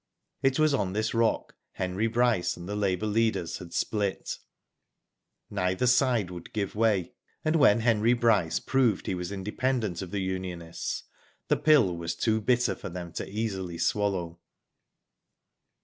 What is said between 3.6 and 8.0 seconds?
split. Neither side would give way, and when